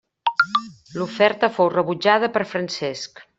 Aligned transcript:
L'oferta 1.01 1.49
fou 1.59 1.71
rebutjada 1.75 2.31
per 2.39 2.43
Francesc. 2.55 3.25